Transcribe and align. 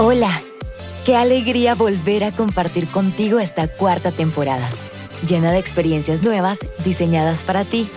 Hola, 0.00 0.42
qué 1.04 1.16
alegría 1.16 1.74
volver 1.74 2.22
a 2.22 2.30
compartir 2.30 2.86
contigo 2.86 3.40
esta 3.40 3.66
cuarta 3.66 4.12
temporada, 4.12 4.68
llena 5.26 5.50
de 5.50 5.58
experiencias 5.58 6.22
nuevas 6.22 6.60
diseñadas 6.84 7.42
para 7.42 7.64
ti. 7.64 7.90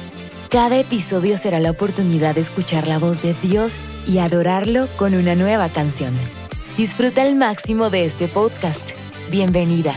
Cada 0.49 0.79
episodio 0.79 1.37
será 1.37 1.59
la 1.59 1.69
oportunidad 1.69 2.33
de 2.33 2.41
escuchar 2.41 2.87
la 2.87 2.97
voz 2.97 3.21
de 3.21 3.35
Dios 3.43 3.75
y 4.07 4.17
adorarlo 4.17 4.87
con 4.97 5.13
una 5.13 5.35
nueva 5.35 5.69
canción. 5.69 6.11
Disfruta 6.75 7.21
al 7.21 7.35
máximo 7.35 7.91
de 7.91 8.05
este 8.05 8.27
podcast. 8.27 8.81
Bienvenida. 9.29 9.93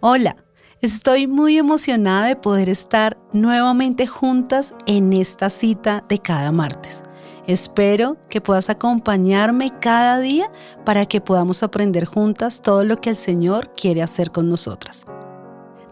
Hola, 0.00 0.36
estoy 0.82 1.26
muy 1.26 1.56
emocionada 1.56 2.26
de 2.26 2.36
poder 2.36 2.68
estar 2.68 3.16
nuevamente 3.32 4.06
juntas 4.06 4.74
en 4.84 5.14
esta 5.14 5.48
cita 5.48 6.04
de 6.10 6.18
cada 6.18 6.52
martes. 6.52 7.04
Espero 7.46 8.16
que 8.30 8.40
puedas 8.40 8.70
acompañarme 8.70 9.78
cada 9.78 10.18
día 10.18 10.50
para 10.86 11.04
que 11.04 11.20
podamos 11.20 11.62
aprender 11.62 12.06
juntas 12.06 12.62
todo 12.62 12.84
lo 12.84 12.96
que 12.96 13.10
el 13.10 13.18
Señor 13.18 13.70
quiere 13.74 14.02
hacer 14.02 14.30
con 14.30 14.48
nosotras. 14.48 15.04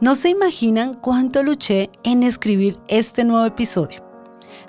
No 0.01 0.15
se 0.15 0.30
imaginan 0.30 0.95
cuánto 0.95 1.42
luché 1.42 1.91
en 2.05 2.23
escribir 2.23 2.78
este 2.88 3.25
nuevo 3.25 3.45
episodio. 3.45 4.02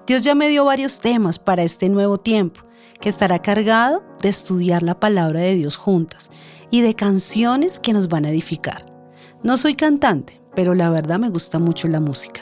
Dios 0.06 0.24
ya 0.24 0.36
me 0.36 0.50
dio 0.50 0.66
varios 0.66 1.00
temas 1.00 1.40
para 1.40 1.64
este 1.64 1.88
nuevo 1.88 2.18
tiempo, 2.18 2.62
que 3.00 3.08
estará 3.08 3.40
cargado 3.40 4.04
de 4.22 4.28
estudiar 4.28 4.84
la 4.84 5.00
palabra 5.00 5.40
de 5.40 5.56
Dios 5.56 5.78
juntas 5.78 6.32
y 6.70 6.82
de 6.82 6.96
canciones 6.96 7.80
que 7.80 7.94
nos 7.94 8.10
van 8.10 8.26
a 8.26 8.30
edificar. 8.30 8.86
No 9.42 9.56
soy 9.56 9.76
cantante, 9.76 10.42
pero 10.54 10.76
la 10.76 10.90
verdad 10.90 11.18
me 11.18 11.30
gusta 11.30 11.60
mucho 11.60 11.88
la 11.88 12.02
música. 12.02 12.42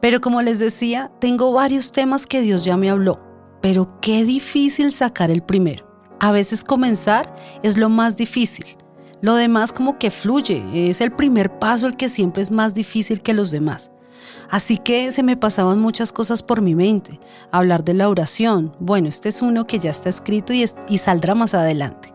Pero 0.00 0.20
como 0.20 0.40
les 0.40 0.60
decía, 0.60 1.10
tengo 1.20 1.52
varios 1.52 1.90
temas 1.90 2.26
que 2.26 2.42
Dios 2.42 2.64
ya 2.64 2.76
me 2.76 2.88
habló 2.90 3.29
pero 3.60 4.00
qué 4.00 4.24
difícil 4.24 4.92
sacar 4.92 5.30
el 5.30 5.42
primero. 5.42 5.86
A 6.20 6.32
veces 6.32 6.64
comenzar 6.64 7.34
es 7.62 7.76
lo 7.76 7.88
más 7.88 8.16
difícil. 8.16 8.76
Lo 9.22 9.34
demás 9.34 9.72
como 9.72 9.98
que 9.98 10.10
fluye, 10.10 10.62
es 10.90 11.00
el 11.00 11.12
primer 11.12 11.58
paso 11.58 11.86
el 11.86 11.96
que 11.96 12.08
siempre 12.08 12.42
es 12.42 12.50
más 12.50 12.74
difícil 12.74 13.22
que 13.22 13.34
los 13.34 13.50
demás. 13.50 13.92
Así 14.50 14.78
que 14.78 15.12
se 15.12 15.22
me 15.22 15.36
pasaban 15.36 15.80
muchas 15.80 16.12
cosas 16.12 16.42
por 16.42 16.60
mi 16.60 16.74
mente. 16.74 17.20
Hablar 17.52 17.84
de 17.84 17.94
la 17.94 18.08
oración, 18.08 18.72
bueno, 18.80 19.08
este 19.08 19.28
es 19.28 19.42
uno 19.42 19.66
que 19.66 19.78
ya 19.78 19.90
está 19.90 20.08
escrito 20.08 20.52
y, 20.52 20.66
saldrá 20.98 21.34
más 21.34 21.54
adelante. 21.54 22.12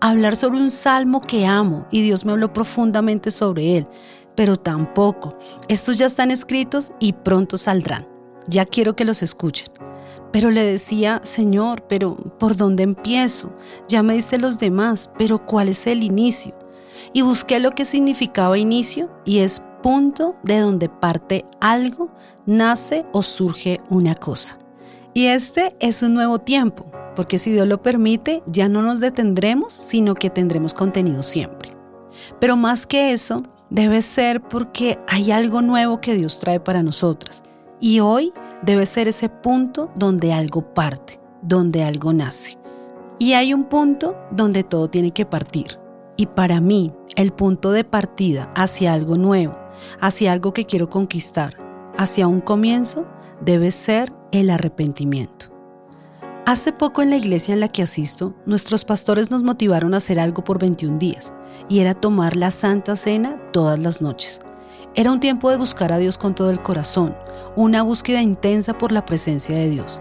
Hablar 0.00 0.36
sobre 0.36 0.60
un 0.60 0.70
salmo 0.70 1.20
que 1.20 1.46
amo 1.46 1.86
y 1.90 2.02
Dios 2.02 2.24
me 2.24 2.32
habló 2.32 2.52
profundamente 2.52 3.30
sobre 3.30 3.78
él, 3.78 3.86
pero 4.36 4.56
tampoco. 4.56 5.36
Estos 5.68 5.96
ya 5.96 6.06
están 6.06 6.30
escritos 6.30 6.92
y 7.00 7.14
pronto 7.14 7.58
saldrán. 7.58 8.06
Ya 8.48 8.66
quiero 8.66 8.94
que 8.94 9.04
los 9.04 9.22
escuchen. 9.22 9.66
Pero 10.34 10.50
le 10.50 10.64
decía, 10.64 11.20
Señor, 11.22 11.84
pero 11.88 12.16
¿por 12.16 12.56
dónde 12.56 12.82
empiezo? 12.82 13.52
Ya 13.86 14.02
me 14.02 14.14
diste 14.14 14.36
los 14.36 14.58
demás, 14.58 15.08
pero 15.16 15.46
¿cuál 15.46 15.68
es 15.68 15.86
el 15.86 16.02
inicio? 16.02 16.56
Y 17.12 17.22
busqué 17.22 17.60
lo 17.60 17.70
que 17.70 17.84
significaba 17.84 18.58
inicio 18.58 19.10
y 19.24 19.38
es 19.38 19.62
punto 19.80 20.34
de 20.42 20.58
donde 20.58 20.88
parte 20.88 21.44
algo, 21.60 22.10
nace 22.46 23.06
o 23.12 23.22
surge 23.22 23.80
una 23.90 24.16
cosa. 24.16 24.58
Y 25.12 25.26
este 25.26 25.76
es 25.78 26.02
un 26.02 26.14
nuevo 26.14 26.40
tiempo, 26.40 26.90
porque 27.14 27.38
si 27.38 27.52
Dios 27.52 27.68
lo 27.68 27.80
permite, 27.80 28.42
ya 28.44 28.68
no 28.68 28.82
nos 28.82 28.98
detendremos, 28.98 29.72
sino 29.72 30.16
que 30.16 30.30
tendremos 30.30 30.74
contenido 30.74 31.22
siempre. 31.22 31.76
Pero 32.40 32.56
más 32.56 32.88
que 32.88 33.12
eso, 33.12 33.44
debe 33.70 34.02
ser 34.02 34.40
porque 34.40 34.98
hay 35.06 35.30
algo 35.30 35.62
nuevo 35.62 36.00
que 36.00 36.16
Dios 36.16 36.40
trae 36.40 36.58
para 36.58 36.82
nosotras. 36.82 37.44
Y 37.78 38.00
hoy 38.00 38.32
debe 38.64 38.86
ser 38.86 39.08
ese 39.08 39.28
punto 39.28 39.90
donde 39.94 40.32
algo 40.32 40.74
parte, 40.74 41.20
donde 41.42 41.84
algo 41.84 42.12
nace. 42.12 42.58
Y 43.18 43.34
hay 43.34 43.54
un 43.54 43.64
punto 43.64 44.16
donde 44.30 44.62
todo 44.62 44.88
tiene 44.88 45.12
que 45.12 45.26
partir. 45.26 45.78
Y 46.16 46.26
para 46.26 46.60
mí, 46.60 46.92
el 47.16 47.32
punto 47.32 47.72
de 47.72 47.84
partida 47.84 48.52
hacia 48.54 48.92
algo 48.92 49.16
nuevo, 49.16 49.58
hacia 50.00 50.32
algo 50.32 50.52
que 50.52 50.64
quiero 50.64 50.88
conquistar, 50.88 51.56
hacia 51.96 52.26
un 52.26 52.40
comienzo, 52.40 53.06
debe 53.40 53.70
ser 53.70 54.12
el 54.32 54.50
arrepentimiento. 54.50 55.46
Hace 56.46 56.72
poco 56.72 57.02
en 57.02 57.10
la 57.10 57.16
iglesia 57.16 57.54
en 57.54 57.60
la 57.60 57.68
que 57.68 57.82
asisto, 57.82 58.34
nuestros 58.44 58.84
pastores 58.84 59.30
nos 59.30 59.42
motivaron 59.42 59.94
a 59.94 59.96
hacer 59.96 60.20
algo 60.20 60.44
por 60.44 60.58
21 60.58 60.98
días, 60.98 61.32
y 61.68 61.78
era 61.80 61.94
tomar 61.94 62.36
la 62.36 62.50
Santa 62.50 62.96
Cena 62.96 63.40
todas 63.52 63.78
las 63.78 64.02
noches. 64.02 64.40
Era 64.94 65.12
un 65.12 65.20
tiempo 65.20 65.50
de 65.50 65.56
buscar 65.56 65.92
a 65.92 65.98
Dios 65.98 66.18
con 66.18 66.34
todo 66.34 66.50
el 66.50 66.62
corazón, 66.62 67.16
una 67.56 67.82
búsqueda 67.82 68.22
intensa 68.22 68.78
por 68.78 68.92
la 68.92 69.04
presencia 69.04 69.56
de 69.56 69.68
Dios. 69.68 70.00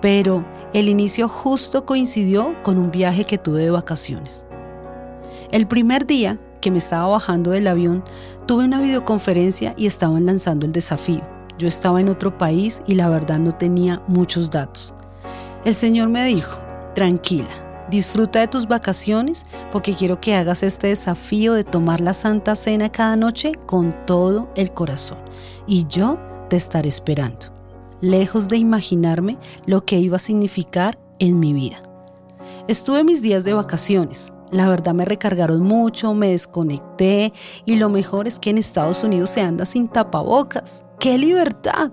Pero 0.00 0.44
el 0.72 0.88
inicio 0.88 1.28
justo 1.28 1.84
coincidió 1.84 2.54
con 2.62 2.78
un 2.78 2.90
viaje 2.90 3.24
que 3.24 3.38
tuve 3.38 3.62
de 3.62 3.70
vacaciones. 3.70 4.46
El 5.50 5.66
primer 5.66 6.06
día 6.06 6.38
que 6.62 6.70
me 6.70 6.78
estaba 6.78 7.08
bajando 7.08 7.50
del 7.50 7.66
avión, 7.66 8.02
tuve 8.46 8.64
una 8.64 8.80
videoconferencia 8.80 9.74
y 9.76 9.86
estaban 9.86 10.24
lanzando 10.24 10.64
el 10.64 10.72
desafío. 10.72 11.20
Yo 11.58 11.68
estaba 11.68 12.00
en 12.00 12.08
otro 12.08 12.38
país 12.38 12.80
y 12.86 12.94
la 12.94 13.10
verdad 13.10 13.38
no 13.38 13.54
tenía 13.54 14.00
muchos 14.06 14.48
datos. 14.48 14.94
El 15.66 15.74
Señor 15.74 16.08
me 16.08 16.24
dijo, 16.24 16.56
tranquila, 16.94 17.50
Disfruta 17.92 18.40
de 18.40 18.48
tus 18.48 18.68
vacaciones 18.68 19.44
porque 19.70 19.92
quiero 19.92 20.18
que 20.18 20.34
hagas 20.34 20.62
este 20.62 20.86
desafío 20.86 21.52
de 21.52 21.62
tomar 21.62 22.00
la 22.00 22.14
Santa 22.14 22.56
Cena 22.56 22.90
cada 22.90 23.16
noche 23.16 23.52
con 23.66 23.94
todo 24.06 24.48
el 24.56 24.72
corazón. 24.72 25.18
Y 25.66 25.86
yo 25.88 26.18
te 26.48 26.56
estaré 26.56 26.88
esperando, 26.88 27.52
lejos 28.00 28.48
de 28.48 28.56
imaginarme 28.56 29.36
lo 29.66 29.84
que 29.84 29.98
iba 29.98 30.16
a 30.16 30.20
significar 30.20 30.98
en 31.18 31.38
mi 31.38 31.52
vida. 31.52 31.82
Estuve 32.66 33.04
mis 33.04 33.20
días 33.20 33.44
de 33.44 33.52
vacaciones. 33.52 34.32
La 34.50 34.70
verdad 34.70 34.94
me 34.94 35.04
recargaron 35.04 35.62
mucho, 35.62 36.14
me 36.14 36.30
desconecté 36.30 37.34
y 37.66 37.76
lo 37.76 37.90
mejor 37.90 38.26
es 38.26 38.38
que 38.38 38.48
en 38.48 38.56
Estados 38.56 39.04
Unidos 39.04 39.28
se 39.28 39.42
anda 39.42 39.66
sin 39.66 39.86
tapabocas. 39.86 40.82
¡Qué 40.98 41.18
libertad! 41.18 41.92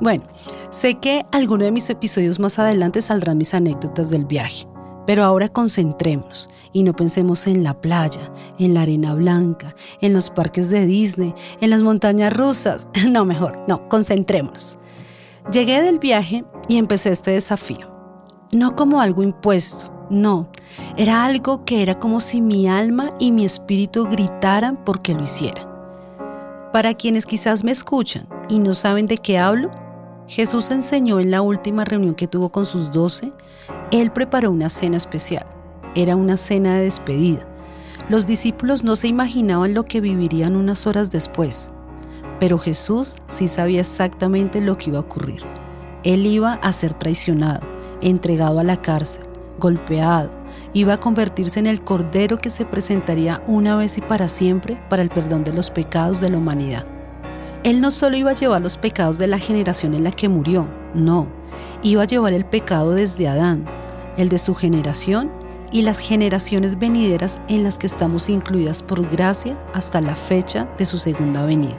Bueno, 0.00 0.24
sé 0.70 0.94
que 0.94 1.26
alguno 1.32 1.64
de 1.64 1.72
mis 1.72 1.90
episodios 1.90 2.38
más 2.38 2.58
adelante 2.58 3.02
saldrán 3.02 3.36
mis 3.36 3.52
anécdotas 3.52 4.08
del 4.08 4.24
viaje. 4.24 4.66
Pero 5.08 5.24
ahora 5.24 5.48
concentrémonos 5.48 6.50
y 6.70 6.82
no 6.82 6.92
pensemos 6.92 7.46
en 7.46 7.64
la 7.64 7.80
playa, 7.80 8.30
en 8.58 8.74
la 8.74 8.82
arena 8.82 9.14
blanca, 9.14 9.74
en 10.02 10.12
los 10.12 10.28
parques 10.28 10.68
de 10.68 10.84
Disney, 10.84 11.34
en 11.62 11.70
las 11.70 11.80
montañas 11.80 12.30
rusas. 12.30 12.86
No, 13.08 13.24
mejor, 13.24 13.58
no, 13.66 13.88
concentrémonos. 13.88 14.76
Llegué 15.50 15.80
del 15.80 15.98
viaje 15.98 16.44
y 16.68 16.76
empecé 16.76 17.10
este 17.10 17.30
desafío. 17.30 17.90
No 18.52 18.76
como 18.76 19.00
algo 19.00 19.22
impuesto, 19.22 19.90
no, 20.10 20.50
era 20.98 21.24
algo 21.24 21.64
que 21.64 21.80
era 21.80 21.98
como 21.98 22.20
si 22.20 22.42
mi 22.42 22.68
alma 22.68 23.14
y 23.18 23.32
mi 23.32 23.46
espíritu 23.46 24.04
gritaran 24.04 24.84
porque 24.84 25.14
lo 25.14 25.22
hiciera. 25.22 25.66
Para 26.70 26.92
quienes 26.92 27.24
quizás 27.24 27.64
me 27.64 27.70
escuchan 27.70 28.28
y 28.50 28.58
no 28.58 28.74
saben 28.74 29.06
de 29.06 29.16
qué 29.16 29.38
hablo, 29.38 29.70
Jesús 30.26 30.70
enseñó 30.70 31.18
en 31.18 31.30
la 31.30 31.40
última 31.40 31.86
reunión 31.86 32.14
que 32.14 32.28
tuvo 32.28 32.50
con 32.50 32.66
sus 32.66 32.90
doce, 32.92 33.32
Él 33.90 34.10
preparó 34.10 34.50
una 34.50 34.68
cena 34.68 34.98
especial. 34.98 35.46
Era 35.94 36.14
una 36.14 36.36
cena 36.36 36.76
de 36.76 36.84
despedida. 36.84 37.48
Los 38.10 38.26
discípulos 38.26 38.84
no 38.84 38.96
se 38.96 39.08
imaginaban 39.08 39.72
lo 39.72 39.86
que 39.86 40.02
vivirían 40.02 40.56
unas 40.56 40.86
horas 40.86 41.10
después, 41.10 41.70
pero 42.38 42.58
Jesús 42.58 43.16
sí 43.28 43.48
sabía 43.48 43.80
exactamente 43.80 44.60
lo 44.60 44.76
que 44.76 44.90
iba 44.90 44.98
a 44.98 45.02
ocurrir. 45.02 45.42
Él 46.04 46.26
iba 46.26 46.54
a 46.54 46.72
ser 46.72 46.92
traicionado, 46.92 47.66
entregado 48.02 48.58
a 48.58 48.64
la 48.64 48.82
cárcel, 48.82 49.24
golpeado, 49.58 50.30
iba 50.74 50.94
a 50.94 50.98
convertirse 50.98 51.58
en 51.58 51.66
el 51.66 51.82
Cordero 51.82 52.38
que 52.38 52.50
se 52.50 52.66
presentaría 52.66 53.42
una 53.46 53.74
vez 53.76 53.96
y 53.96 54.02
para 54.02 54.28
siempre 54.28 54.78
para 54.90 55.02
el 55.02 55.08
perdón 55.08 55.44
de 55.44 55.54
los 55.54 55.70
pecados 55.70 56.20
de 56.20 56.28
la 56.28 56.36
humanidad. 56.36 56.84
Él 57.64 57.80
no 57.80 57.90
solo 57.90 58.18
iba 58.18 58.30
a 58.30 58.34
llevar 58.34 58.60
los 58.60 58.76
pecados 58.76 59.18
de 59.18 59.26
la 59.28 59.38
generación 59.38 59.94
en 59.94 60.04
la 60.04 60.12
que 60.12 60.28
murió, 60.28 60.66
no, 60.94 61.26
iba 61.82 62.02
a 62.02 62.06
llevar 62.06 62.32
el 62.32 62.44
pecado 62.44 62.92
desde 62.92 63.28
Adán, 63.28 63.64
el 64.18 64.28
de 64.28 64.38
su 64.38 64.54
generación 64.54 65.30
y 65.72 65.82
las 65.82 65.98
generaciones 65.98 66.78
venideras 66.78 67.40
en 67.48 67.62
las 67.62 67.78
que 67.78 67.86
estamos 67.86 68.28
incluidas 68.28 68.82
por 68.82 69.08
gracia 69.08 69.58
hasta 69.72 70.00
la 70.00 70.16
fecha 70.16 70.68
de 70.76 70.84
su 70.84 70.98
segunda 70.98 71.46
venida. 71.46 71.76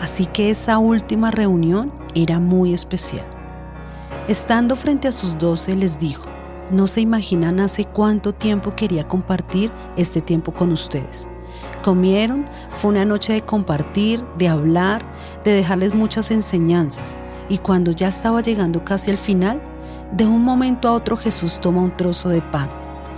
Así 0.00 0.26
que 0.26 0.50
esa 0.50 0.78
última 0.78 1.30
reunión 1.30 1.92
era 2.14 2.38
muy 2.38 2.74
especial. 2.74 3.26
Estando 4.28 4.76
frente 4.76 5.08
a 5.08 5.12
sus 5.12 5.38
doce 5.38 5.74
les 5.74 5.98
dijo, 5.98 6.26
no 6.70 6.86
se 6.86 7.00
imaginan 7.00 7.60
hace 7.60 7.84
cuánto 7.84 8.34
tiempo 8.34 8.74
quería 8.76 9.08
compartir 9.08 9.70
este 9.96 10.20
tiempo 10.20 10.52
con 10.52 10.72
ustedes. 10.72 11.28
Comieron, 11.82 12.46
fue 12.76 12.90
una 12.90 13.04
noche 13.04 13.32
de 13.32 13.42
compartir, 13.42 14.22
de 14.36 14.48
hablar, 14.48 15.04
de 15.44 15.52
dejarles 15.52 15.94
muchas 15.94 16.30
enseñanzas. 16.30 17.18
Y 17.48 17.58
cuando 17.58 17.92
ya 17.92 18.08
estaba 18.08 18.42
llegando 18.42 18.84
casi 18.84 19.10
al 19.10 19.18
final, 19.18 19.62
de 20.12 20.26
un 20.26 20.42
momento 20.42 20.88
a 20.88 20.92
otro 20.92 21.16
Jesús 21.16 21.60
toma 21.60 21.82
un 21.82 21.96
trozo 21.96 22.30
de 22.30 22.40
pan, 22.40 22.70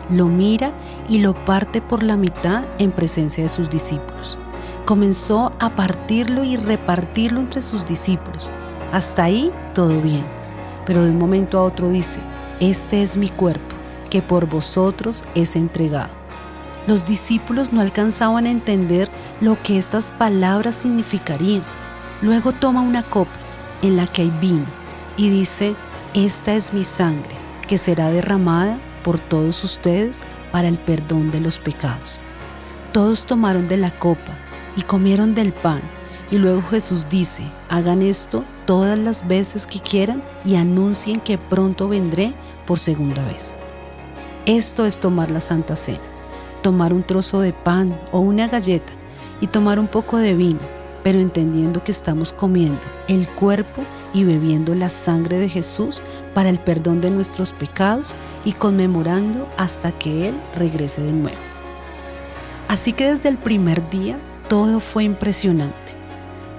lo 0.09 0.27
mira 0.27 0.73
y 1.09 1.19
lo 1.19 1.35
parte 1.45 1.81
por 1.81 2.03
la 2.03 2.17
mitad 2.17 2.65
en 2.79 2.91
presencia 2.91 3.45
de 3.45 3.49
sus 3.49 3.71
discípulos. 3.71 4.39
Comenzó 4.85 5.53
a 5.61 5.71
partirlo 5.77 6.43
y 6.43 6.57
repartirlo 6.57 7.41
entre 7.41 7.63
sus 7.63 7.87
discípulos. 7.87 8.51
Hasta 8.93 9.25
ahí 9.25 9.53
todo 9.73 10.01
bien. 10.01 10.27
Pero 10.85 11.05
de 11.05 11.11
un 11.11 11.19
momento 11.19 11.59
a 11.59 11.65
otro 11.65 11.89
dice, 11.91 12.19
este 12.59 13.03
es 13.03 13.17
mi 13.17 13.29
cuerpo, 13.29 13.77
que 14.11 14.21
por 14.21 14.47
vosotros 14.47 15.23
es 15.37 15.55
entregado. 15.55 16.11
Los 16.89 17.07
discípulos 17.07 17.73
no 17.73 17.81
alcanzaban 17.81 18.47
a 18.47 18.51
entender 18.51 19.09
lo 19.41 19.63
que 19.63 19.79
estas 19.79 20.11
palabras 20.13 20.75
significarían. 20.75 21.63
Luego 22.21 22.53
toma 22.53 22.81
una 22.81 23.05
copa 23.05 23.31
en 23.83 23.97
la 23.97 24.07
que 24.07 24.23
hay 24.23 24.31
vino 24.41 24.67
y 25.17 25.31
dice, 25.31 25.77
esta 26.15 26.55
es 26.55 26.73
mi 26.73 26.83
sangre, 26.83 27.37
que 27.69 27.79
será 27.79 28.11
derramada 28.11 28.81
por 29.05 29.21
todos 29.21 29.63
ustedes 29.63 30.23
para 30.51 30.67
el 30.67 30.79
perdón 30.79 31.31
de 31.31 31.41
los 31.41 31.59
pecados. 31.59 32.19
Todos 32.93 33.27
tomaron 33.27 33.69
de 33.69 33.77
la 33.77 33.97
copa 33.97 34.37
y 34.77 34.83
comieron 34.83 35.35
del 35.37 35.53
pan, 35.53 35.83
y 36.33 36.39
luego 36.39 36.63
Jesús 36.63 37.07
dice, 37.09 37.45
hagan 37.69 38.03
esto 38.03 38.45
todas 38.67 38.99
las 38.99 39.27
veces 39.27 39.69
que 39.69 39.79
quieran 39.79 40.25
y 40.45 40.57
anuncien 40.57 41.21
que 41.21 41.39
pronto 41.39 41.89
vendré 41.89 42.35
por 42.67 42.81
segunda 42.81 43.25
vez. 43.25 43.55
Esto 44.47 44.87
es 44.87 44.99
tomar 44.99 45.31
la 45.31 45.41
Santa 45.41 45.77
Cena, 45.77 46.01
tomar 46.63 46.93
un 46.93 47.05
trozo 47.05 47.41
de 47.41 47.53
pan 47.53 47.97
o 48.11 48.19
una 48.19 48.49
galleta 48.49 48.93
y 49.41 49.47
tomar 49.47 49.79
un 49.79 49.87
poco 49.87 50.19
de 50.19 50.35
vino, 50.35 50.61
pero 51.03 51.19
entendiendo 51.19 51.83
que 51.83 51.93
estamos 51.93 52.33
comiendo 52.33 52.81
el 53.09 53.29
cuerpo 53.29 53.83
y 54.13 54.25
bebiendo 54.25 54.75
la 54.75 54.91
sangre 54.91 55.39
de 55.39 55.49
Jesús 55.49 56.03
para 56.35 56.51
el 56.51 56.59
perdón 56.59 57.01
de 57.01 57.11
nuestros 57.11 57.53
pecados 57.53 58.15
y 58.45 58.53
conmemorando 58.53 59.49
hasta 59.57 59.93
que 59.93 60.29
Él 60.29 60.41
regrese 60.57 61.03
de 61.03 61.13
nuevo. 61.13 61.39
Así 62.69 62.93
que 62.93 63.13
desde 63.13 63.29
el 63.29 63.39
primer 63.39 63.89
día 63.91 64.19
todo 64.49 64.81
fue 64.81 65.05
impresionante. 65.05 65.95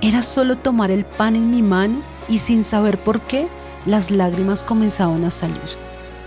Era 0.01 0.23
solo 0.23 0.57
tomar 0.57 0.91
el 0.91 1.05
pan 1.05 1.35
en 1.35 1.51
mi 1.51 1.61
mano 1.61 2.01
y 2.27 2.39
sin 2.39 2.63
saber 2.63 3.03
por 3.03 3.21
qué, 3.21 3.47
las 3.85 4.11
lágrimas 4.11 4.63
comenzaban 4.63 5.23
a 5.25 5.31
salir. 5.31 5.59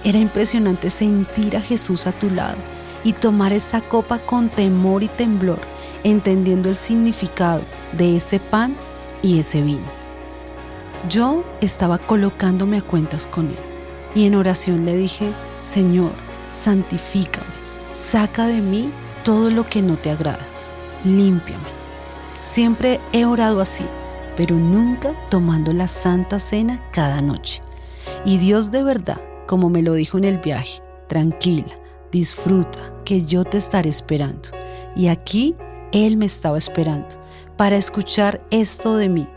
Era 0.04 0.18
impresionante 0.18 0.90
sentir 0.90 1.56
a 1.56 1.60
Jesús 1.60 2.06
a 2.06 2.12
tu 2.12 2.30
lado 2.30 2.58
y 3.04 3.12
tomar 3.12 3.52
esa 3.52 3.82
copa 3.82 4.18
con 4.18 4.48
temor 4.48 5.02
y 5.02 5.08
temblor, 5.08 5.60
entendiendo 6.02 6.70
el 6.70 6.76
significado 6.76 7.62
de 7.92 8.16
ese 8.16 8.40
pan 8.40 8.76
y 9.22 9.38
ese 9.38 9.62
vino. 9.62 9.86
Yo 11.08 11.44
estaba 11.60 11.98
colocándome 11.98 12.78
a 12.78 12.82
cuentas 12.82 13.26
con 13.26 13.48
Él 13.48 13.58
y 14.14 14.26
en 14.26 14.34
oración 14.34 14.86
le 14.86 14.96
dije, 14.96 15.32
Señor, 15.60 16.12
santifícame, 16.50 17.46
saca 17.92 18.46
de 18.46 18.60
mí 18.60 18.90
todo 19.22 19.50
lo 19.50 19.68
que 19.68 19.82
no 19.82 19.96
te 19.96 20.10
agrada, 20.10 20.46
límpiame. 21.04 21.74
Siempre 22.42 23.00
he 23.12 23.26
orado 23.26 23.60
así, 23.60 23.84
pero 24.36 24.56
nunca 24.56 25.12
tomando 25.30 25.72
la 25.72 25.88
Santa 25.88 26.38
Cena 26.38 26.80
cada 26.90 27.20
noche. 27.20 27.60
Y 28.24 28.38
Dios 28.38 28.70
de 28.70 28.82
verdad, 28.82 29.20
como 29.46 29.70
me 29.70 29.82
lo 29.82 29.94
dijo 29.94 30.18
en 30.18 30.24
el 30.24 30.38
viaje, 30.38 30.82
tranquila, 31.08 31.74
disfruta, 32.10 32.93
que 33.04 33.24
yo 33.24 33.44
te 33.44 33.58
estaré 33.58 33.90
esperando. 33.90 34.50
Y 34.96 35.08
aquí 35.08 35.54
Él 35.92 36.16
me 36.16 36.26
estaba 36.26 36.58
esperando 36.58 37.08
para 37.56 37.76
escuchar 37.76 38.44
esto 38.50 38.96
de 38.96 39.08
mí 39.08 39.28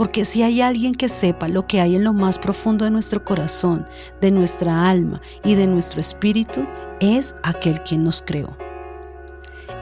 porque 0.00 0.24
si 0.24 0.42
hay 0.42 0.62
alguien 0.62 0.94
que 0.94 1.10
sepa 1.10 1.46
lo 1.46 1.66
que 1.66 1.78
hay 1.78 1.94
en 1.94 2.04
lo 2.04 2.14
más 2.14 2.38
profundo 2.38 2.86
de 2.86 2.90
nuestro 2.90 3.22
corazón, 3.22 3.84
de 4.22 4.30
nuestra 4.30 4.88
alma 4.88 5.20
y 5.44 5.56
de 5.56 5.66
nuestro 5.66 6.00
espíritu, 6.00 6.66
es 7.00 7.34
aquel 7.42 7.82
quien 7.82 8.04
nos 8.04 8.22
creó. 8.22 8.56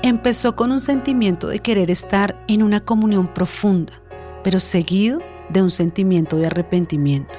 Empezó 0.02 0.56
con 0.56 0.72
un 0.72 0.80
sentimiento 0.80 1.46
de 1.46 1.60
querer 1.60 1.88
estar 1.92 2.36
en 2.48 2.64
una 2.64 2.80
comunión 2.80 3.32
profunda, 3.32 3.92
pero 4.42 4.58
seguido 4.58 5.20
de 5.50 5.62
un 5.62 5.70
sentimiento 5.70 6.36
de 6.36 6.46
arrepentimiento. 6.46 7.38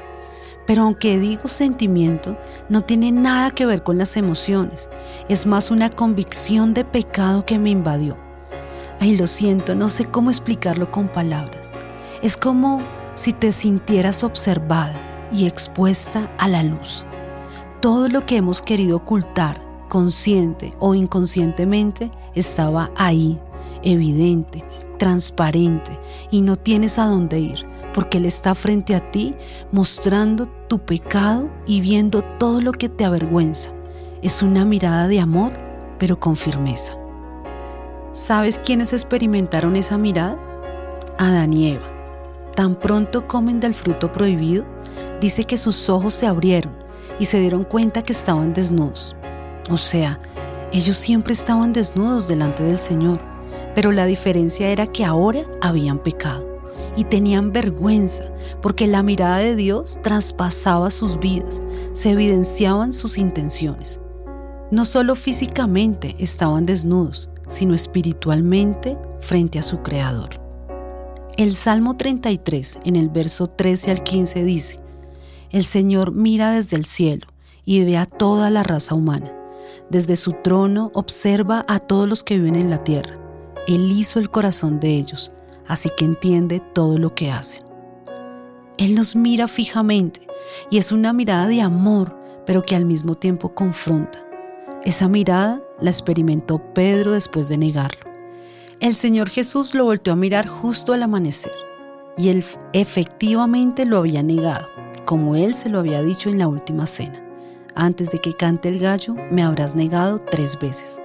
Pero 0.70 0.84
aunque 0.84 1.18
digo 1.18 1.48
sentimiento, 1.48 2.38
no 2.70 2.82
tiene 2.82 3.12
nada 3.12 3.50
que 3.50 3.66
ver 3.66 3.82
con 3.82 3.98
las 3.98 4.16
emociones, 4.16 4.92
es 5.28 5.48
más 5.48 5.72
una 5.72 5.90
convicción 5.90 6.76
de 6.76 6.86
pecado 6.86 7.44
que 7.44 7.58
me 7.58 7.72
invadió. 7.72 8.18
Ay, 9.00 9.18
lo 9.18 9.26
siento, 9.26 9.74
no 9.74 9.90
sé 9.90 10.06
cómo 10.06 10.30
explicarlo 10.30 10.92
con 10.92 11.08
palabras. 11.08 11.72
Es 12.22 12.38
como 12.38 12.84
si 13.16 13.34
te 13.34 13.52
sintieras 13.52 14.24
observada 14.24 14.94
y 15.34 15.48
expuesta 15.48 16.32
a 16.38 16.48
la 16.48 16.62
luz. 16.62 17.04
Todo 17.82 18.08
lo 18.08 18.28
que 18.28 18.38
hemos 18.38 18.62
querido 18.62 18.98
ocultar, 18.98 19.60
consciente 19.88 20.76
o 20.78 20.94
inconscientemente, 20.94 22.12
estaba 22.36 22.92
ahí, 22.96 23.40
evidente, 23.82 24.64
transparente, 25.00 25.98
y 26.30 26.42
no 26.42 26.58
tienes 26.58 27.00
a 27.00 27.08
dónde 27.08 27.40
ir, 27.40 27.66
porque 27.94 28.18
Él 28.18 28.26
está 28.26 28.56
frente 28.56 28.96
a 28.96 29.12
ti 29.12 29.36
mostrando 29.72 30.46
tu 30.46 30.80
pecado 30.80 31.50
y 31.66 31.82
viendo 31.82 32.22
todo 32.22 32.62
lo 32.62 32.72
que 32.72 32.90
te 32.90 33.06
avergüenza. 33.06 33.72
Es 34.22 34.42
una 34.42 34.66
mirada 34.66 35.08
de 35.08 35.20
amor, 35.20 35.54
pero 35.98 36.20
con 36.20 36.36
firmeza. 36.36 36.94
¿Sabes 38.12 38.60
quiénes 38.60 38.94
experimentaron 38.94 39.76
esa 39.76 39.98
mirada? 39.98 40.38
Adán 41.18 41.54
y 41.54 41.72
Eva 41.72 42.00
tan 42.60 42.76
pronto 42.76 43.26
comen 43.26 43.62
del 43.62 43.74
fruto 43.74 44.12
prohibido, 44.12 44.66
dice 45.22 45.46
que 45.46 45.56
sus 45.56 45.88
ojos 45.88 46.14
se 46.14 46.28
abrieron 46.28 46.76
y 47.18 47.24
se 47.24 47.40
dieron 47.40 47.64
cuenta 47.64 48.02
que 48.02 48.12
estaban 48.12 48.52
desnudos. 48.54 49.16
O 49.70 49.78
sea, 49.78 50.20
ellos 50.74 50.98
siempre 50.98 51.32
estaban 51.32 51.72
desnudos 51.72 52.28
delante 52.28 52.64
del 52.64 52.78
Señor, 52.78 53.22
pero 53.76 53.94
la 53.94 54.06
diferencia 54.06 54.68
era 54.68 54.88
que 54.88 55.06
ahora 55.06 55.44
habían 55.62 56.00
pecado 56.00 56.49
y 56.96 57.06
tenían 57.06 57.52
vergüenza 57.52 58.26
porque 58.62 58.88
la 58.88 59.04
mirada 59.04 59.38
de 59.38 59.56
Dios 59.56 60.00
traspasaba 60.02 60.92
sus 60.92 61.20
vidas, 61.20 61.62
se 61.94 62.12
evidenciaban 62.12 62.94
sus 62.94 63.18
intenciones. 63.18 64.00
No 64.72 64.86
solo 64.86 65.16
físicamente 65.16 66.16
estaban 66.20 66.66
desnudos, 66.66 67.30
sino 67.48 67.74
espiritualmente 67.74 68.98
frente 69.20 69.60
a 69.60 69.64
su 69.64 69.80
Creador. 69.82 70.30
El 71.38 71.56
Salmo 71.56 71.96
33, 71.96 72.80
en 72.86 72.96
el 72.96 73.10
verso 73.10 73.48
13 73.48 73.92
al 73.92 74.04
15, 74.04 74.44
dice, 74.44 74.80
El 75.52 75.64
Señor 75.64 76.12
mira 76.12 76.52
desde 76.52 76.76
el 76.76 76.86
cielo 76.86 77.28
y 77.66 77.84
ve 77.84 77.98
a 77.98 78.06
toda 78.06 78.50
la 78.50 78.62
raza 78.64 78.94
humana. 78.94 79.32
Desde 79.90 80.16
su 80.16 80.34
trono 80.34 80.92
observa 80.94 81.66
a 81.68 81.80
todos 81.80 82.08
los 82.08 82.24
que 82.24 82.36
viven 82.36 82.56
en 82.56 82.70
la 82.70 82.84
tierra. 82.84 83.18
Él 83.68 83.92
hizo 83.92 84.20
el 84.20 84.30
corazón 84.30 84.80
de 84.80 84.98
ellos, 84.98 85.32
así 85.70 85.90
que 85.96 86.04
entiende 86.04 86.62
todo 86.74 86.98
lo 86.98 87.16
que 87.16 87.32
hacen. 87.32 87.64
Él 88.78 88.96
nos 88.96 89.16
mira 89.16 89.48
fijamente 89.48 90.28
y 90.70 90.80
es 90.80 90.92
una 90.92 91.14
mirada 91.14 91.48
de 91.48 91.62
amor, 91.62 92.18
pero 92.46 92.64
que 92.64 92.76
al 92.76 92.86
mismo 92.86 93.16
tiempo 93.16 93.54
confronta. 93.54 94.20
Esa 94.84 95.08
mirada 95.08 95.62
la 95.80 95.92
experimentó 95.92 96.60
Pedro 96.74 97.12
después 97.12 97.48
de 97.48 97.58
negarlo. 97.58 98.00
El 98.80 98.96
Señor 98.96 99.30
Jesús 99.30 99.76
lo 99.76 99.86
volteó 99.86 100.14
a 100.14 100.16
mirar 100.16 100.48
justo 100.48 100.94
al 100.94 101.04
amanecer 101.04 101.54
y 102.18 102.30
él 102.30 102.44
efectivamente 102.74 103.86
lo 103.86 103.98
había 103.98 104.24
negado, 104.24 104.68
como 105.06 105.36
él 105.36 105.54
se 105.54 105.70
lo 105.70 105.80
había 105.80 106.02
dicho 106.02 106.30
en 106.30 106.40
la 106.40 106.48
última 106.48 106.88
cena. 106.88 107.24
Antes 107.76 108.10
de 108.10 108.20
que 108.20 108.34
cante 108.34 108.70
el 108.70 108.80
gallo, 108.80 109.16
me 109.30 109.44
habrás 109.44 109.76
negado 109.76 110.20
tres 110.20 110.58
veces. 110.58 111.02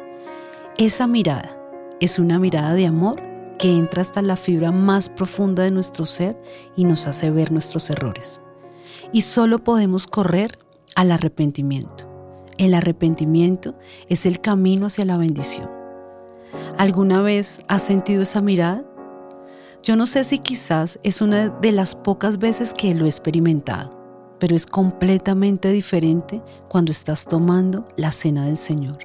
Esa 0.79 1.07
mirada 1.07 1.57
es 2.01 2.19
una 2.19 2.39
mirada 2.39 2.75
de 2.75 2.87
amor 2.87 3.34
que 3.59 3.77
entra 3.77 4.03
hasta 4.03 4.23
la 4.23 4.37
fibra 4.37 4.73
más 4.73 5.09
profunda 5.09 5.63
de 5.63 5.71
nuestro 5.71 6.07
ser 6.07 6.41
y 6.77 6.85
nos 6.85 7.07
hace 7.07 7.31
ver 7.31 7.53
nuestros 7.53 7.91
errores. 7.91 8.41
Y 9.13 9.23
solo 9.23 9.59
podemos 9.59 10.07
correr 10.07 10.59
al 10.95 11.13
arrepentimiento. 11.13 12.11
El 12.59 12.75
arrepentimiento 12.75 13.75
es 14.09 14.27
el 14.27 14.41
camino 14.41 14.87
hacia 14.87 15.05
la 15.05 15.17
bendición. 15.17 15.69
¿Alguna 16.79 17.21
vez 17.23 17.61
has 17.69 17.83
sentido 17.83 18.23
esa 18.23 18.41
mirada? 18.41 18.85
Yo 19.83 19.97
no 19.97 20.07
sé 20.07 20.25
si 20.25 20.39
quizás 20.39 20.99
es 21.03 21.21
una 21.21 21.49
de 21.49 21.73
las 21.73 21.95
pocas 21.95 22.39
veces 22.39 22.73
que 22.73 22.95
lo 22.95 23.05
he 23.05 23.09
experimentado, 23.09 23.91
pero 24.39 24.57
es 24.57 24.67
completamente 24.67 25.71
diferente 25.71 26.43
cuando 26.69 26.91
estás 26.91 27.27
tomando 27.27 27.85
la 27.97 28.11
cena 28.11 28.47
del 28.47 28.57
Señor. 28.57 28.99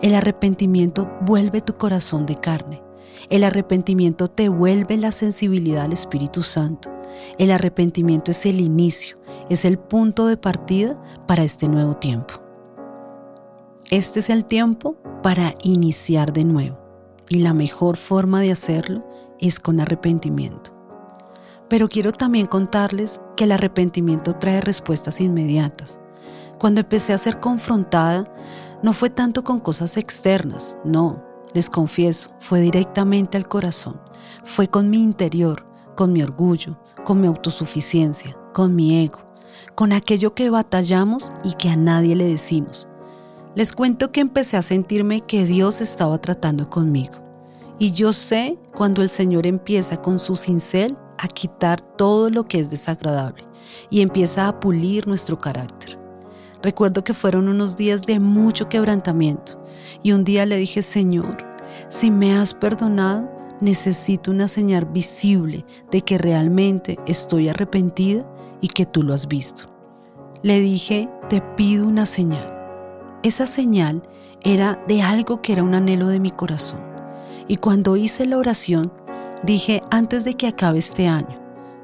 El 0.00 0.14
arrepentimiento 0.14 1.10
vuelve 1.22 1.60
tu 1.60 1.74
corazón 1.74 2.24
de 2.24 2.36
carne. 2.36 2.82
El 3.28 3.44
arrepentimiento 3.44 4.28
te 4.28 4.48
vuelve 4.48 4.96
la 4.96 5.12
sensibilidad 5.12 5.84
al 5.84 5.92
Espíritu 5.92 6.42
Santo. 6.42 6.90
El 7.38 7.50
arrepentimiento 7.50 8.30
es 8.30 8.46
el 8.46 8.60
inicio, 8.60 9.18
es 9.48 9.64
el 9.64 9.78
punto 9.78 10.26
de 10.26 10.36
partida 10.36 11.00
para 11.26 11.42
este 11.42 11.68
nuevo 11.68 11.96
tiempo. 11.96 12.34
Este 13.90 14.20
es 14.20 14.30
el 14.30 14.44
tiempo 14.44 14.96
para 15.22 15.54
iniciar 15.62 16.32
de 16.32 16.44
nuevo 16.44 16.78
y 17.28 17.38
la 17.38 17.54
mejor 17.54 17.96
forma 17.96 18.40
de 18.40 18.52
hacerlo 18.52 19.04
es 19.38 19.58
con 19.60 19.80
arrepentimiento. 19.80 20.72
Pero 21.68 21.88
quiero 21.88 22.12
también 22.12 22.46
contarles 22.46 23.20
que 23.36 23.44
el 23.44 23.52
arrepentimiento 23.52 24.34
trae 24.34 24.60
respuestas 24.60 25.20
inmediatas. 25.20 26.00
Cuando 26.58 26.80
empecé 26.80 27.12
a 27.12 27.18
ser 27.18 27.40
confrontada, 27.40 28.32
no 28.82 28.92
fue 28.92 29.10
tanto 29.10 29.44
con 29.44 29.60
cosas 29.60 29.96
externas, 29.96 30.76
no, 30.84 31.29
les 31.54 31.70
confieso, 31.70 32.30
fue 32.38 32.60
directamente 32.60 33.36
al 33.36 33.48
corazón, 33.48 34.00
fue 34.44 34.68
con 34.68 34.90
mi 34.90 35.02
interior, 35.02 35.66
con 35.96 36.12
mi 36.12 36.22
orgullo, 36.22 36.78
con 37.04 37.20
mi 37.20 37.26
autosuficiencia, 37.26 38.36
con 38.52 38.74
mi 38.74 39.04
ego, 39.04 39.20
con 39.74 39.92
aquello 39.92 40.34
que 40.34 40.50
batallamos 40.50 41.32
y 41.42 41.54
que 41.54 41.68
a 41.68 41.76
nadie 41.76 42.14
le 42.14 42.26
decimos. 42.26 42.88
Les 43.54 43.72
cuento 43.72 44.12
que 44.12 44.20
empecé 44.20 44.56
a 44.56 44.62
sentirme 44.62 45.22
que 45.22 45.44
Dios 45.44 45.80
estaba 45.80 46.20
tratando 46.20 46.70
conmigo. 46.70 47.14
Y 47.78 47.92
yo 47.92 48.12
sé 48.12 48.58
cuando 48.76 49.02
el 49.02 49.10
Señor 49.10 49.46
empieza 49.46 49.96
con 49.96 50.18
su 50.18 50.36
cincel 50.36 50.96
a 51.18 51.28
quitar 51.28 51.80
todo 51.80 52.30
lo 52.30 52.46
que 52.46 52.60
es 52.60 52.70
desagradable 52.70 53.44
y 53.90 54.02
empieza 54.02 54.46
a 54.46 54.60
pulir 54.60 55.06
nuestro 55.08 55.38
carácter. 55.38 55.98
Recuerdo 56.62 57.02
que 57.02 57.14
fueron 57.14 57.48
unos 57.48 57.76
días 57.76 58.02
de 58.02 58.20
mucho 58.20 58.68
quebrantamiento 58.68 59.59
y 60.02 60.12
un 60.12 60.24
día 60.24 60.46
le 60.46 60.56
dije, 60.56 60.82
Señor, 60.82 61.38
si 61.88 62.10
me 62.10 62.36
has 62.36 62.54
perdonado, 62.54 63.30
necesito 63.60 64.30
una 64.30 64.48
señal 64.48 64.86
visible 64.86 65.64
de 65.90 66.00
que 66.02 66.18
realmente 66.18 66.98
estoy 67.06 67.48
arrepentida 67.48 68.24
y 68.60 68.68
que 68.68 68.86
tú 68.86 69.02
lo 69.02 69.14
has 69.14 69.28
visto. 69.28 69.64
Le 70.42 70.60
dije, 70.60 71.08
te 71.28 71.40
pido 71.40 71.86
una 71.86 72.06
señal. 72.06 72.56
Esa 73.22 73.46
señal 73.46 74.02
era 74.42 74.82
de 74.88 75.02
algo 75.02 75.42
que 75.42 75.52
era 75.52 75.62
un 75.62 75.74
anhelo 75.74 76.08
de 76.08 76.20
mi 76.20 76.30
corazón. 76.30 76.80
Y 77.46 77.56
cuando 77.56 77.96
hice 77.96 78.24
la 78.26 78.38
oración, 78.38 78.92
dije, 79.42 79.82
antes 79.90 80.24
de 80.24 80.34
que 80.34 80.46
acabe 80.46 80.78
este 80.78 81.08
año, 81.08 81.38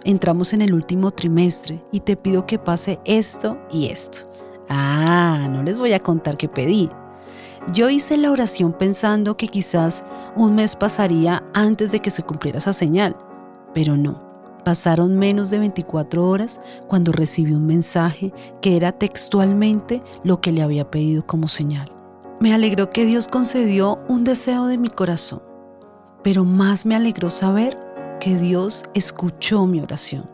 entramos 0.04 0.52
en 0.52 0.62
el 0.62 0.72
último 0.72 1.10
trimestre 1.10 1.82
y 1.92 2.00
te 2.00 2.16
pido 2.16 2.46
que 2.46 2.58
pase 2.58 2.98
esto 3.04 3.58
y 3.70 3.88
esto. 3.88 4.18
Ah, 4.68 5.48
no 5.50 5.62
les 5.62 5.78
voy 5.78 5.92
a 5.92 6.00
contar 6.00 6.36
qué 6.36 6.48
pedí. 6.48 6.88
Yo 7.72 7.90
hice 7.90 8.16
la 8.16 8.30
oración 8.30 8.72
pensando 8.72 9.36
que 9.36 9.48
quizás 9.48 10.04
un 10.36 10.54
mes 10.54 10.76
pasaría 10.76 11.42
antes 11.52 11.90
de 11.90 11.98
que 11.98 12.10
se 12.10 12.22
cumpliera 12.22 12.58
esa 12.58 12.72
señal, 12.72 13.16
pero 13.74 13.96
no. 13.96 14.24
Pasaron 14.64 15.16
menos 15.16 15.50
de 15.50 15.58
24 15.58 16.28
horas 16.28 16.60
cuando 16.86 17.12
recibí 17.12 17.52
un 17.52 17.66
mensaje 17.66 18.32
que 18.60 18.76
era 18.76 18.92
textualmente 18.92 20.02
lo 20.22 20.40
que 20.40 20.52
le 20.52 20.62
había 20.62 20.90
pedido 20.90 21.26
como 21.26 21.48
señal. 21.48 21.92
Me 22.40 22.54
alegró 22.54 22.90
que 22.90 23.04
Dios 23.04 23.26
concedió 23.28 23.98
un 24.08 24.22
deseo 24.22 24.66
de 24.66 24.78
mi 24.78 24.88
corazón, 24.88 25.42
pero 26.22 26.44
más 26.44 26.86
me 26.86 26.94
alegró 26.94 27.30
saber 27.30 27.78
que 28.20 28.36
Dios 28.36 28.84
escuchó 28.94 29.66
mi 29.66 29.80
oración, 29.80 30.30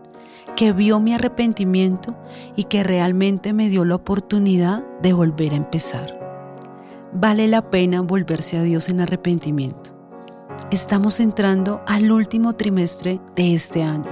que 0.54 0.72
vio 0.72 1.00
mi 1.00 1.14
arrepentimiento 1.14 2.14
y 2.56 2.64
que 2.64 2.84
realmente 2.84 3.52
me 3.52 3.68
dio 3.68 3.84
la 3.84 3.94
oportunidad 3.94 4.84
de 5.00 5.12
volver 5.12 5.52
a 5.52 5.56
empezar. 5.56 6.21
Vale 7.14 7.47
la 7.47 7.69
pena 7.69 8.00
volverse 8.00 8.57
a 8.57 8.62
Dios 8.62 8.88
en 8.88 9.02
arrepentimiento. 9.02 9.90
Estamos 10.71 11.21
entrando 11.21 11.83
al 11.87 12.11
último 12.11 12.54
trimestre 12.54 13.21
de 13.37 13.52
este 13.52 13.83
año 13.83 14.11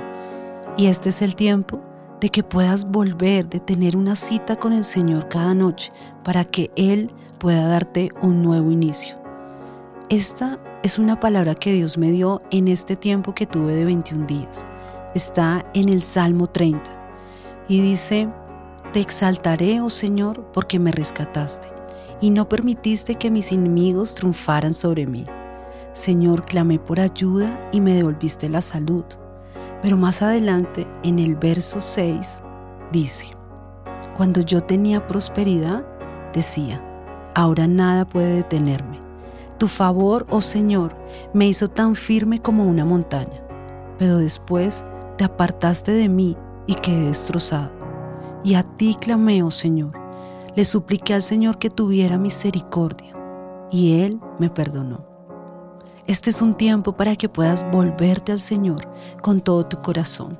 y 0.77 0.87
este 0.87 1.09
es 1.09 1.23
el 1.23 1.35
tiempo 1.35 1.81
de 2.21 2.29
que 2.29 2.43
puedas 2.43 2.85
volver, 2.85 3.49
de 3.49 3.59
tener 3.59 3.97
una 3.97 4.17
cita 4.17 4.57
con 4.57 4.75
el 4.75 4.85
Señor 4.85 5.29
cada 5.29 5.55
noche 5.55 5.93
para 6.23 6.45
que 6.45 6.71
Él 6.77 7.11
pueda 7.39 7.67
darte 7.69 8.11
un 8.21 8.43
nuevo 8.43 8.71
inicio. 8.71 9.15
Esta 10.11 10.61
es 10.83 10.99
una 10.99 11.19
palabra 11.21 11.55
que 11.55 11.73
Dios 11.73 11.97
me 11.97 12.11
dio 12.11 12.43
en 12.51 12.69
este 12.69 12.97
tiempo 12.97 13.35
que 13.35 13.47
tuve 13.47 13.75
de 13.75 13.87
21 13.87 14.27
días. 14.27 14.67
Está 15.15 15.65
en 15.73 15.89
el 15.89 16.03
Salmo 16.03 16.49
30 16.49 16.93
y 17.67 17.81
dice, 17.81 18.29
Te 18.93 19.01
exaltaré, 19.01 19.81
oh 19.81 19.89
Señor, 19.89 20.51
porque 20.53 20.79
me 20.79 20.93
rescataste 20.93 21.80
y 22.21 22.31
no 22.31 22.49
permitiste 22.49 23.15
que 23.15 23.31
mis 23.31 23.53
enemigos 23.53 24.15
triunfaran 24.15 24.75
sobre 24.75 25.07
mí. 25.07 25.27
Señor, 25.93 26.45
clamé 26.45 26.79
por 26.79 27.01
ayuda 27.01 27.69
y 27.73 27.81
me 27.81 27.95
devolviste 27.95 28.49
la 28.49 28.61
salud. 28.61 29.05
Pero 29.83 29.97
más 29.97 30.23
adelante, 30.23 30.87
en 31.03 31.19
el 31.19 31.37
verso 31.37 31.81
6, 31.81 32.43
dice, 32.93 33.27
Cuando 34.17 34.41
yo 34.41 34.63
tenía 34.63 35.07
prosperidad, 35.07 35.85
decía, 36.33 36.85
ahora 37.35 37.67
nada 37.67 38.05
puede 38.05 38.37
detenerme. 38.37 39.01
Tu 39.59 39.69
favor, 39.69 40.27
oh 40.31 40.41
Señor, 40.41 40.97
me 41.35 41.47
hizo 41.47 41.69
tan 41.69 41.95
firme 41.95 42.41
como 42.41 42.67
una 42.67 42.85
montaña, 42.85 43.43
pero 43.99 44.19
después 44.19 44.85
te 45.17 45.25
apartaste 45.25 45.93
de 45.93 46.09
mí 46.09 46.37
y 46.67 46.75
quedé 46.75 47.09
destrozado. 47.09 47.71
Y 48.43 48.55
a 48.55 48.63
ti 48.63 48.97
clamé, 48.99 49.43
oh 49.43 49.51
Señor. 49.51 50.00
Le 50.57 50.65
supliqué 50.65 51.15
al 51.15 51.23
Señor 51.23 51.59
que 51.59 51.71
tuviera 51.71 52.19
misericordia, 52.19 53.15
y 53.71 54.01
Él 54.01 54.21
me 54.39 54.51
perdonó. 54.51 55.07
Este 56.07 56.31
es 56.31 56.43
un 56.43 56.57
tiempo 56.57 56.97
para 56.97 57.15
que 57.15 57.29
puedas 57.29 57.65
volverte 57.71 58.33
al 58.33 58.41
Señor 58.41 58.89
con 59.23 59.41
todo 59.41 59.67
tu 59.67 59.81
corazón. 59.81 60.39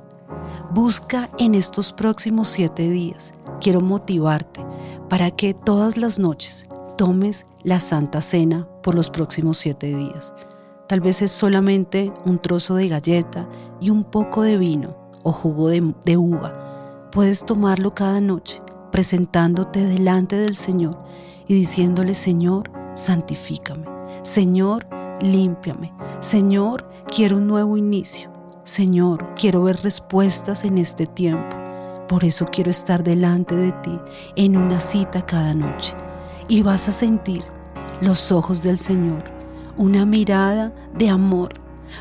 Busca 0.73 1.29
en 1.37 1.55
estos 1.55 1.93
próximos 1.93 2.49
siete 2.49 2.89
días. 2.89 3.33
Quiero 3.61 3.79
motivarte 3.79 4.65
para 5.09 5.31
que 5.31 5.53
todas 5.53 5.95
las 5.95 6.19
noches 6.19 6.67
tomes 6.97 7.45
la 7.63 7.79
Santa 7.79 8.19
Cena 8.19 8.67
por 8.83 8.95
los 8.95 9.09
próximos 9.09 9.57
siete 9.57 9.95
días. 9.95 10.33
Tal 10.89 10.99
vez 10.99 11.21
es 11.21 11.31
solamente 11.31 12.11
un 12.25 12.39
trozo 12.39 12.75
de 12.75 12.89
galleta 12.89 13.47
y 13.79 13.91
un 13.91 14.03
poco 14.03 14.41
de 14.41 14.57
vino 14.57 14.97
o 15.23 15.31
jugo 15.31 15.69
de, 15.69 15.93
de 16.03 16.17
uva. 16.17 17.09
Puedes 17.13 17.45
tomarlo 17.45 17.95
cada 17.95 18.19
noche 18.19 18.61
presentándote 18.91 19.85
delante 19.85 20.35
del 20.35 20.55
Señor 20.55 20.97
y 21.47 21.53
diciéndole, 21.53 22.13
Señor, 22.13 22.71
santifícame. 22.95 23.85
Señor, 24.23 24.87
límpiame. 25.21 25.93
Señor, 26.19 26.89
quiero 27.07 27.37
un 27.37 27.47
nuevo 27.47 27.77
inicio. 27.77 28.31
Señor, 28.63 29.33
quiero 29.35 29.63
ver 29.63 29.77
respuestas 29.81 30.63
en 30.63 30.77
este 30.77 31.07
tiempo. 31.07 31.57
Por 32.07 32.23
eso 32.23 32.45
quiero 32.51 32.69
estar 32.69 33.03
delante 33.03 33.55
de 33.55 33.71
ti 33.71 33.99
en 34.35 34.57
una 34.57 34.79
cita 34.79 35.25
cada 35.25 35.53
noche. 35.53 35.95
Y 36.47 36.61
vas 36.61 36.87
a 36.87 36.91
sentir 36.91 37.43
los 38.01 38.31
ojos 38.31 38.61
del 38.63 38.79
Señor, 38.79 39.23
una 39.77 40.05
mirada 40.05 40.73
de 40.93 41.09
amor, 41.09 41.53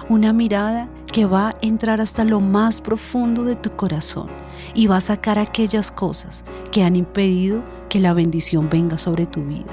una 0.09 0.33
mirada 0.33 0.89
que 1.11 1.27
va 1.27 1.51
a 1.51 1.57
entrar 1.61 2.01
hasta 2.01 2.25
lo 2.25 2.41
más 2.41 2.81
profundo 2.81 3.45
de 3.45 3.57
tu 3.57 3.71
corazón 3.71 4.29
y 4.75 4.87
va 4.87 4.97
a 4.97 5.01
sacar 5.01 5.39
aquellas 5.39 5.91
cosas 5.91 6.45
que 6.71 6.83
han 6.83 6.97
impedido 6.97 7.63
que 7.89 8.01
la 8.01 8.15
bendición 8.15 8.69
venga 8.71 8.99
sobre 8.99 9.27
tu 9.27 9.45
vida. 9.45 9.71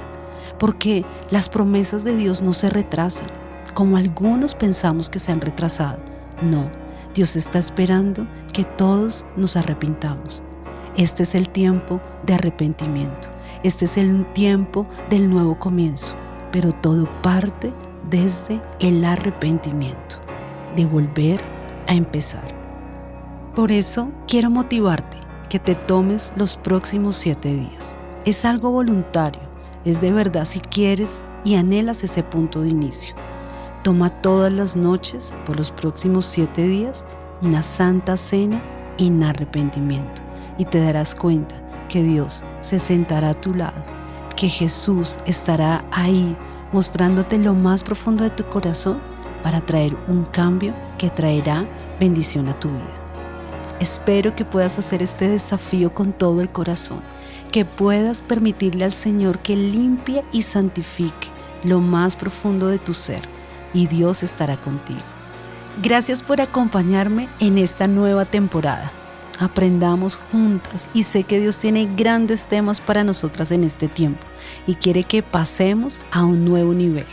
Porque 0.58 1.04
las 1.30 1.48
promesas 1.48 2.04
de 2.04 2.16
Dios 2.16 2.42
no 2.42 2.52
se 2.52 2.68
retrasan, 2.68 3.28
como 3.74 3.96
algunos 3.96 4.54
pensamos 4.54 5.08
que 5.08 5.20
se 5.20 5.30
han 5.30 5.40
retrasado. 5.40 5.98
No, 6.42 6.70
Dios 7.14 7.36
está 7.36 7.58
esperando 7.58 8.26
que 8.52 8.64
todos 8.64 9.24
nos 9.36 9.56
arrepintamos. 9.56 10.42
Este 10.96 11.22
es 11.22 11.34
el 11.36 11.48
tiempo 11.48 12.00
de 12.26 12.34
arrepentimiento. 12.34 13.28
Este 13.62 13.84
es 13.84 13.96
el 13.96 14.26
tiempo 14.32 14.86
del 15.10 15.30
nuevo 15.30 15.58
comienzo. 15.58 16.16
Pero 16.50 16.72
todo 16.72 17.08
parte 17.22 17.72
desde 18.10 18.60
el 18.80 19.04
arrepentimiento, 19.04 20.16
de 20.76 20.86
volver 20.86 21.40
a 21.86 21.94
empezar. 21.94 22.54
Por 23.54 23.72
eso 23.72 24.10
quiero 24.26 24.50
motivarte 24.50 25.18
que 25.48 25.58
te 25.58 25.74
tomes 25.74 26.32
los 26.36 26.56
próximos 26.56 27.16
siete 27.16 27.54
días. 27.54 27.96
Es 28.24 28.44
algo 28.44 28.70
voluntario, 28.70 29.42
es 29.84 30.00
de 30.00 30.12
verdad 30.12 30.44
si 30.44 30.60
quieres 30.60 31.22
y 31.44 31.54
anhelas 31.54 32.04
ese 32.04 32.22
punto 32.22 32.62
de 32.62 32.68
inicio. 32.68 33.14
Toma 33.82 34.10
todas 34.10 34.52
las 34.52 34.76
noches 34.76 35.32
por 35.46 35.56
los 35.56 35.70
próximos 35.70 36.26
siete 36.26 36.66
días 36.66 37.06
una 37.40 37.62
santa 37.62 38.16
cena 38.16 38.62
en 38.98 39.22
arrepentimiento 39.22 40.22
y 40.58 40.64
te 40.64 40.80
darás 40.80 41.14
cuenta 41.14 41.56
que 41.88 42.02
Dios 42.02 42.44
se 42.60 42.78
sentará 42.78 43.30
a 43.30 43.40
tu 43.40 43.54
lado, 43.54 43.82
que 44.36 44.48
Jesús 44.48 45.18
estará 45.24 45.84
ahí 45.90 46.36
mostrándote 46.72 47.38
lo 47.38 47.54
más 47.54 47.82
profundo 47.82 48.24
de 48.24 48.30
tu 48.30 48.44
corazón 48.44 49.00
para 49.42 49.60
traer 49.60 49.96
un 50.06 50.24
cambio 50.24 50.74
que 50.98 51.10
traerá 51.10 51.66
bendición 52.00 52.48
a 52.48 52.58
tu 52.58 52.68
vida. 52.68 53.08
Espero 53.80 54.34
que 54.34 54.44
puedas 54.44 54.78
hacer 54.78 55.02
este 55.02 55.28
desafío 55.28 55.94
con 55.94 56.12
todo 56.12 56.40
el 56.40 56.50
corazón, 56.50 57.00
que 57.52 57.64
puedas 57.64 58.22
permitirle 58.22 58.84
al 58.84 58.92
Señor 58.92 59.38
que 59.38 59.56
limpie 59.56 60.24
y 60.32 60.42
santifique 60.42 61.28
lo 61.64 61.80
más 61.80 62.16
profundo 62.16 62.68
de 62.68 62.78
tu 62.78 62.92
ser 62.92 63.22
y 63.72 63.86
Dios 63.86 64.22
estará 64.22 64.56
contigo. 64.56 65.00
Gracias 65.82 66.22
por 66.22 66.40
acompañarme 66.40 67.28
en 67.38 67.58
esta 67.58 67.86
nueva 67.86 68.24
temporada. 68.24 68.90
Aprendamos 69.38 70.16
juntas 70.16 70.88
y 70.92 71.04
sé 71.04 71.22
que 71.22 71.38
Dios 71.38 71.58
tiene 71.58 71.88
grandes 71.94 72.48
temas 72.48 72.80
para 72.80 73.04
nosotras 73.04 73.52
en 73.52 73.62
este 73.62 73.86
tiempo 73.86 74.26
y 74.66 74.74
quiere 74.74 75.04
que 75.04 75.22
pasemos 75.22 76.00
a 76.10 76.24
un 76.24 76.44
nuevo 76.44 76.74
nivel. 76.74 77.06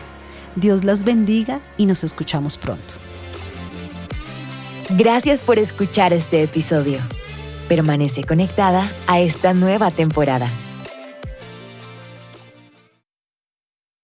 Dios 0.56 0.84
las 0.84 1.04
bendiga 1.04 1.60
y 1.78 1.86
nos 1.86 2.04
escuchamos 2.04 2.58
pronto. 2.58 2.94
Gracias 4.92 5.42
por 5.42 5.60
escuchar 5.60 6.14
este 6.14 6.44
episodio. 6.44 7.00
Permanece 7.68 8.24
conectada 8.24 8.90
a 9.08 9.20
esta 9.20 9.54
nueva 9.54 9.92
temporada. 9.92 10.48